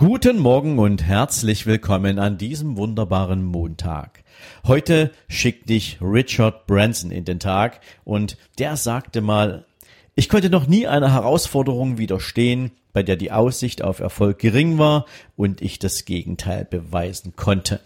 [0.00, 4.24] Guten Morgen und herzlich willkommen an diesem wunderbaren Montag.
[4.66, 9.66] Heute schickt dich Richard Branson in den Tag und der sagte mal,
[10.16, 15.06] ich konnte noch nie einer Herausforderung widerstehen, bei der die Aussicht auf Erfolg gering war
[15.36, 17.78] und ich das Gegenteil beweisen konnte.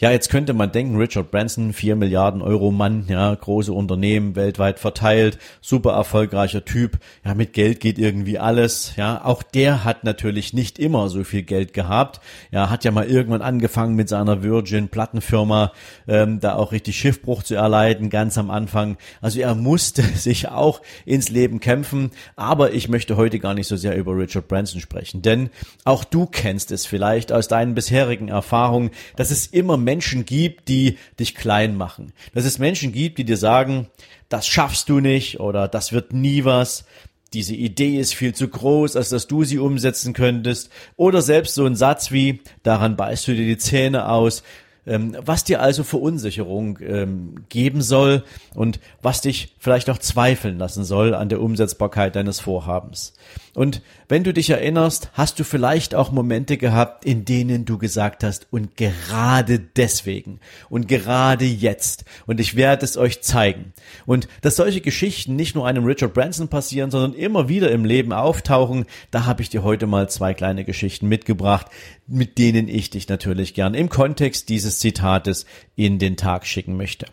[0.00, 4.78] Ja, jetzt könnte man denken, Richard Branson, vier Milliarden Euro Mann, ja, große Unternehmen weltweit
[4.78, 10.52] verteilt, super erfolgreicher Typ, ja, mit Geld geht irgendwie alles, ja, auch der hat natürlich
[10.52, 12.20] nicht immer so viel Geld gehabt,
[12.52, 15.72] ja, hat ja mal irgendwann angefangen mit seiner Virgin Plattenfirma,
[16.06, 20.80] ähm, da auch richtig Schiffbruch zu erleiden, ganz am Anfang, also er musste sich auch
[21.06, 25.22] ins Leben kämpfen, aber ich möchte heute gar nicht so sehr über Richard Branson sprechen,
[25.22, 25.50] denn
[25.84, 30.98] auch du kennst es vielleicht aus deinen bisherigen Erfahrungen, dass es immer Menschen gibt, die
[31.18, 32.12] dich klein machen.
[32.34, 33.86] Dass es Menschen gibt, die dir sagen,
[34.28, 36.84] das schaffst du nicht oder das wird nie was.
[37.32, 40.70] Diese Idee ist viel zu groß, als dass du sie umsetzen könntest.
[40.96, 44.42] Oder selbst so ein Satz wie, daran beißt du dir die Zähne aus
[44.88, 50.82] ähm, was dir also Verunsicherung ähm, geben soll und was dich vielleicht auch zweifeln lassen
[50.82, 53.12] soll an der Umsetzbarkeit deines Vorhabens.
[53.58, 58.22] Und wenn du dich erinnerst, hast du vielleicht auch Momente gehabt, in denen du gesagt
[58.22, 60.38] hast, und gerade deswegen
[60.70, 63.72] und gerade jetzt und ich werde es euch zeigen.
[64.06, 68.12] Und dass solche Geschichten nicht nur einem Richard Branson passieren, sondern immer wieder im Leben
[68.12, 71.66] auftauchen, da habe ich dir heute mal zwei kleine Geschichten mitgebracht,
[72.06, 77.06] mit denen ich dich natürlich gern im Kontext dieses Zitates in den Tag schicken möchte.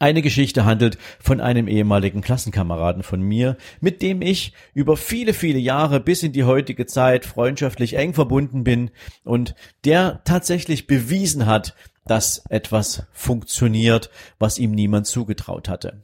[0.00, 5.58] Eine Geschichte handelt von einem ehemaligen Klassenkameraden von mir, mit dem ich über viele, viele
[5.58, 8.90] Jahre bis in die heutige Zeit freundschaftlich eng verbunden bin
[9.24, 11.74] und der tatsächlich bewiesen hat,
[12.10, 14.10] dass etwas funktioniert,
[14.40, 16.02] was ihm niemand zugetraut hatte.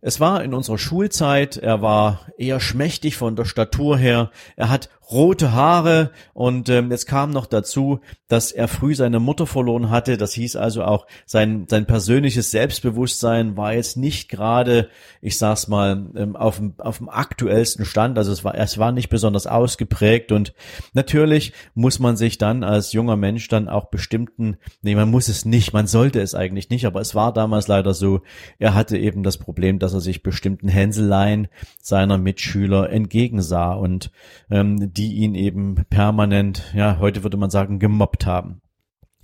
[0.00, 4.90] Es war in unserer Schulzeit, er war eher schmächtig von der Statur her, er hat
[5.10, 10.16] rote Haare und ähm, jetzt kam noch dazu, dass er früh seine Mutter verloren hatte.
[10.16, 14.88] Das hieß also auch, sein, sein persönliches Selbstbewusstsein war jetzt nicht gerade,
[15.20, 18.18] ich sag's mal, ähm, auf, dem, auf dem aktuellsten Stand.
[18.18, 20.54] Also es war, es war nicht besonders ausgeprägt und
[20.94, 25.43] natürlich muss man sich dann als junger Mensch dann auch bestimmten, nee, man muss es
[25.44, 28.20] nicht, man sollte es eigentlich nicht, aber es war damals leider so,
[28.58, 31.48] er hatte eben das Problem, dass er sich bestimmten Hänseleien
[31.80, 34.10] seiner Mitschüler entgegensah und
[34.50, 38.60] ähm, die ihn eben permanent, ja, heute würde man sagen, gemobbt haben.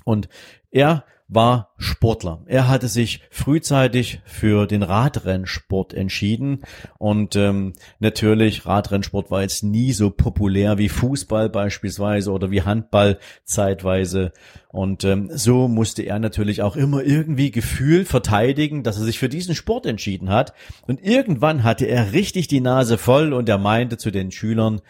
[0.05, 0.29] Und
[0.71, 2.43] er war Sportler.
[2.45, 6.61] Er hatte sich frühzeitig für den Radrennsport entschieden
[6.99, 13.19] und ähm, natürlich Radrennsport war jetzt nie so populär wie Fußball beispielsweise oder wie Handball
[13.45, 14.33] zeitweise
[14.69, 19.31] und ähm, so musste er natürlich auch immer irgendwie Gefühl verteidigen, dass er sich für
[19.31, 20.53] diesen Sport entschieden hat
[20.87, 24.83] und irgendwann hatte er richtig die Nase voll und er meinte zu den Schülern,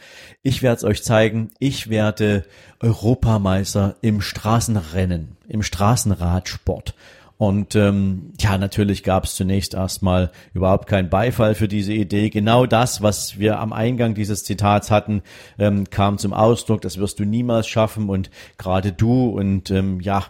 [0.43, 2.45] ich werde es euch zeigen, ich werde
[2.81, 6.80] Europameister im Straßenrennen, im Straßenradsport.
[7.41, 12.29] Und ähm, ja, natürlich gab es zunächst erstmal überhaupt keinen Beifall für diese Idee.
[12.29, 15.23] Genau das, was wir am Eingang dieses Zitats hatten,
[15.59, 16.83] ähm, kam zum Ausdruck.
[16.83, 20.27] Das wirst du niemals schaffen und gerade du und ähm, ja,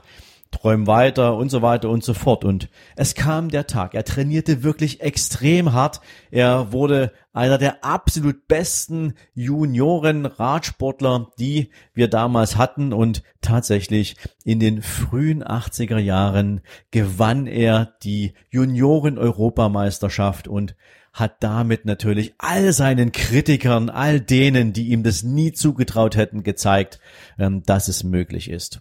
[0.51, 2.45] träum weiter und so weiter und so fort.
[2.45, 3.95] Und es kam der Tag.
[3.95, 6.01] Er trainierte wirklich extrem hart.
[6.31, 12.93] Er wurde einer der absolut besten Junioren-Radsportler, die wir damals hatten.
[12.93, 20.75] Und tatsächlich in den frühen 80er Jahren gewann er die Junioren-Europameisterschaft und
[21.13, 27.01] hat damit natürlich all seinen Kritikern, all denen, die ihm das nie zugetraut hätten, gezeigt,
[27.39, 28.81] ähm, dass es möglich ist.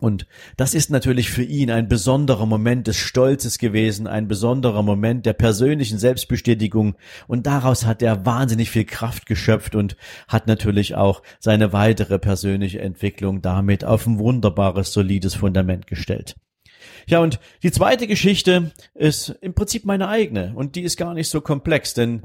[0.00, 5.26] Und das ist natürlich für ihn ein besonderer Moment des Stolzes gewesen, ein besonderer Moment
[5.26, 6.96] der persönlichen Selbstbestätigung.
[7.26, 9.96] Und daraus hat er wahnsinnig viel Kraft geschöpft und
[10.26, 16.36] hat natürlich auch seine weitere persönliche Entwicklung damit auf ein wunderbares, solides Fundament gestellt.
[17.06, 21.28] Ja, und die zweite Geschichte ist im Prinzip meine eigene und die ist gar nicht
[21.28, 22.22] so komplex, denn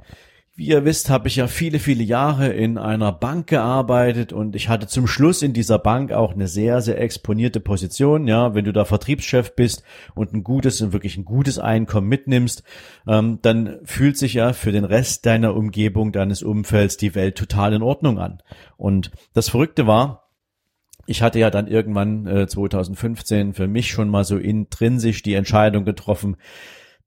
[0.58, 4.70] wie ihr wisst, habe ich ja viele, viele Jahre in einer Bank gearbeitet und ich
[4.70, 8.26] hatte zum Schluss in dieser Bank auch eine sehr, sehr exponierte Position.
[8.26, 12.64] Ja, wenn du da Vertriebschef bist und ein gutes und wirklich ein gutes Einkommen mitnimmst,
[13.06, 17.74] ähm, dann fühlt sich ja für den Rest deiner Umgebung, deines Umfelds die Welt total
[17.74, 18.42] in Ordnung an.
[18.78, 20.30] Und das Verrückte war,
[21.06, 25.84] ich hatte ja dann irgendwann äh, 2015 für mich schon mal so intrinsisch die Entscheidung
[25.84, 26.38] getroffen,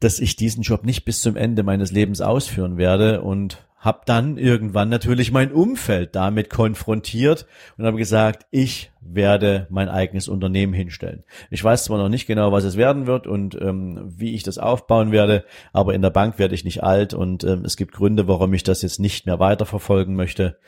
[0.00, 4.36] dass ich diesen Job nicht bis zum Ende meines Lebens ausführen werde und habe dann
[4.38, 7.46] irgendwann natürlich mein Umfeld damit konfrontiert
[7.76, 11.22] und habe gesagt, ich werde mein eigenes Unternehmen hinstellen.
[11.50, 14.58] Ich weiß zwar noch nicht genau, was es werden wird und ähm, wie ich das
[14.58, 18.26] aufbauen werde, aber in der Bank werde ich nicht alt und ähm, es gibt Gründe,
[18.26, 20.58] warum ich das jetzt nicht mehr weiterverfolgen möchte.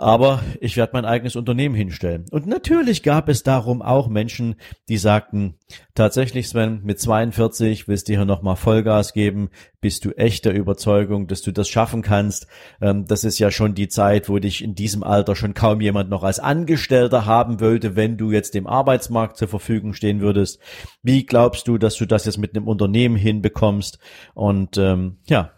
[0.00, 2.24] Aber ich werde mein eigenes Unternehmen hinstellen.
[2.30, 4.54] Und natürlich gab es darum auch Menschen,
[4.88, 5.56] die sagten,
[5.94, 9.50] tatsächlich Sven, mit 42 willst du hier nochmal Vollgas geben,
[9.82, 12.46] bist du echt der Überzeugung, dass du das schaffen kannst.
[12.80, 16.08] Ähm, das ist ja schon die Zeit, wo dich in diesem Alter schon kaum jemand
[16.08, 20.60] noch als Angestellter haben wollte, wenn du jetzt dem Arbeitsmarkt zur Verfügung stehen würdest.
[21.02, 23.98] Wie glaubst du, dass du das jetzt mit einem Unternehmen hinbekommst?
[24.32, 25.50] Und ähm, ja,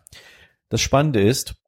[0.68, 1.61] das Spannende ist,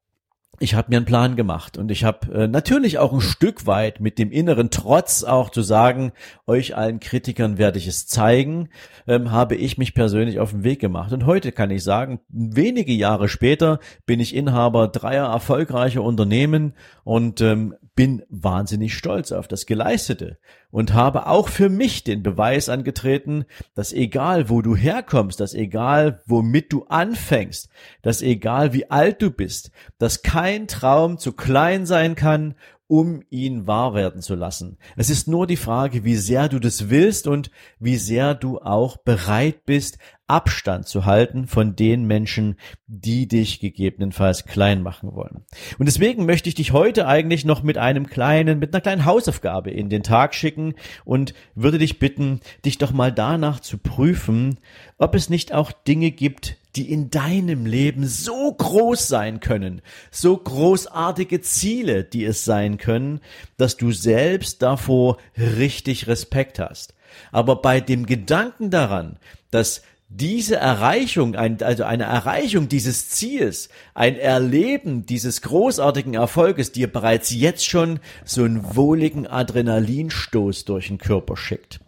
[0.59, 3.99] ich habe mir einen Plan gemacht und ich habe äh, natürlich auch ein Stück weit
[3.99, 6.11] mit dem inneren Trotz auch zu sagen,
[6.47, 8.69] euch allen Kritikern werde ich es zeigen,
[9.07, 11.11] ähm, habe ich mich persönlich auf den Weg gemacht.
[11.11, 16.73] Und heute kann ich sagen, wenige Jahre später bin ich Inhaber dreier erfolgreicher Unternehmen
[17.03, 20.37] und ähm, bin wahnsinnig stolz auf das Geleistete
[20.69, 26.21] und habe auch für mich den Beweis angetreten, dass egal wo du herkommst, dass egal
[26.25, 27.69] womit du anfängst,
[28.01, 32.55] dass egal wie alt du bist, dass kein Traum zu klein sein kann,
[32.87, 34.77] um ihn wahr werden zu lassen.
[34.95, 37.49] Es ist nur die Frage, wie sehr du das willst und
[37.79, 39.97] wie sehr du auch bereit bist,
[40.27, 42.57] Abstand zu halten von den Menschen,
[42.87, 45.45] die dich gegebenenfalls klein machen wollen.
[45.79, 49.71] Und deswegen möchte ich dich heute eigentlich noch mit einem kleinen, mit einer kleinen Hausaufgabe
[49.71, 50.75] in den Tag schicken
[51.05, 54.59] und würde dich bitten, dich doch mal danach zu prüfen,
[54.97, 59.81] ob es nicht auch Dinge gibt, die in deinem Leben so groß sein können,
[60.11, 63.21] so großartige Ziele, die es sein können,
[63.57, 66.93] dass du selbst davor richtig Respekt hast.
[67.31, 69.17] Aber bei dem Gedanken daran,
[69.51, 77.31] dass diese Erreichung, also eine Erreichung dieses Ziels, ein Erleben dieses großartigen Erfolges dir bereits
[77.31, 81.79] jetzt schon so einen wohligen Adrenalinstoß durch den Körper schickt.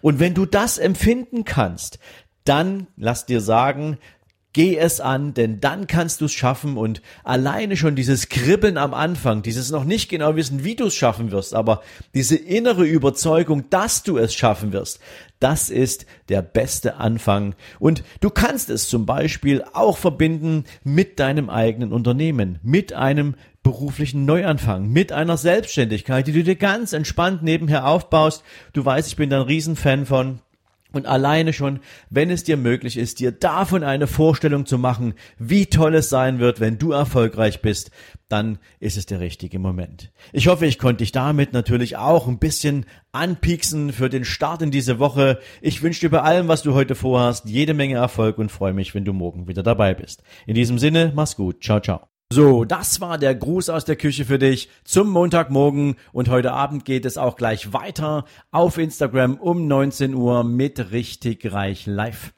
[0.00, 1.98] Und wenn du das empfinden kannst,
[2.44, 3.98] dann lass dir sagen,
[4.56, 8.94] Geh es an, denn dann kannst du es schaffen und alleine schon dieses Kribbeln am
[8.94, 11.82] Anfang, dieses noch nicht genau wissen, wie du es schaffen wirst, aber
[12.14, 14.98] diese innere Überzeugung, dass du es schaffen wirst,
[15.40, 17.54] das ist der beste Anfang.
[17.78, 24.24] Und du kannst es zum Beispiel auch verbinden mit deinem eigenen Unternehmen, mit einem beruflichen
[24.24, 28.42] Neuanfang, mit einer Selbstständigkeit, die du dir ganz entspannt nebenher aufbaust.
[28.72, 30.40] Du weißt, ich bin da ein Riesenfan von.
[30.96, 35.66] Und alleine schon, wenn es dir möglich ist, dir davon eine Vorstellung zu machen, wie
[35.66, 37.90] toll es sein wird, wenn du erfolgreich bist,
[38.28, 40.10] dann ist es der richtige Moment.
[40.32, 44.70] Ich hoffe, ich konnte dich damit natürlich auch ein bisschen anpieksen für den Start in
[44.70, 45.38] diese Woche.
[45.60, 48.94] Ich wünsche dir bei allem, was du heute vorhast, jede Menge Erfolg und freue mich,
[48.94, 50.22] wenn du morgen wieder dabei bist.
[50.46, 51.62] In diesem Sinne, mach's gut.
[51.62, 52.15] Ciao, ciao.
[52.32, 56.84] So, das war der Gruß aus der Küche für dich zum Montagmorgen und heute Abend
[56.84, 62.32] geht es auch gleich weiter auf Instagram um 19 Uhr mit richtig reich live.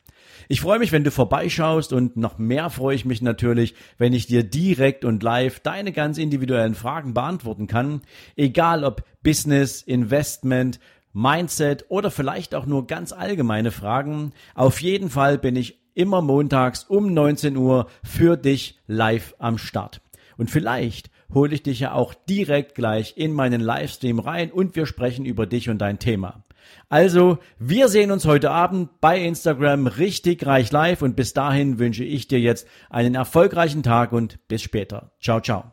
[0.46, 4.26] Ich freue mich, wenn du vorbeischaust und noch mehr freue ich mich natürlich, wenn ich
[4.26, 8.02] dir direkt und live deine ganz individuellen Fragen beantworten kann,
[8.37, 10.81] egal ob Business, Investment,
[11.14, 14.32] Mindset oder vielleicht auch nur ganz allgemeine Fragen.
[14.55, 20.00] Auf jeden Fall bin ich immer montags um 19 Uhr für dich live am Start.
[20.37, 24.87] Und vielleicht hole ich dich ja auch direkt gleich in meinen Livestream rein und wir
[24.87, 26.45] sprechen über dich und dein Thema.
[26.88, 32.05] Also, wir sehen uns heute Abend bei Instagram richtig reich live und bis dahin wünsche
[32.05, 35.11] ich dir jetzt einen erfolgreichen Tag und bis später.
[35.21, 35.73] Ciao, ciao.